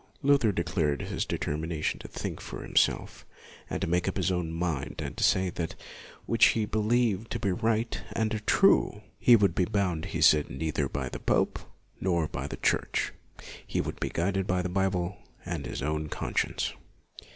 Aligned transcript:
Luther 0.23 0.51
declared 0.51 1.03
his 1.03 1.25
de 1.25 1.37
termination 1.37 1.99
to 1.99 2.07
think 2.07 2.41
for 2.41 2.63
himself, 2.63 3.23
and 3.69 3.79
to 3.83 3.87
make 3.87 4.07
up 4.07 4.17
his 4.17 4.31
own 4.31 4.51
mind, 4.51 4.95
and 4.97 5.15
to 5.15 5.23
say 5.23 5.51
that 5.51 5.75
which 6.25 6.47
he 6.57 6.65
believed 6.65 7.29
to 7.29 7.39
be 7.39 7.51
right 7.51 8.01
and 8.13 8.41
true. 8.47 9.01
He 9.19 9.35
would 9.35 9.53
be 9.53 9.65
bound, 9.65 10.05
he 10.05 10.21
said, 10.21 10.49
neither 10.49 10.89
by 10.89 11.09
the 11.09 11.19
pope 11.19 11.59
nor 11.99 12.27
by 12.27 12.47
the 12.47 12.57
Church. 12.57 13.13
He 13.67 13.79
would 13.79 13.99
be 13.99 14.09
guided 14.09 14.47
by 14.47 14.63
the 14.63 14.69
Bible 14.69 15.17
and 15.45 15.67
his 15.67 15.83
own 15.83 16.09
con 16.09 16.35
science. 16.35 16.73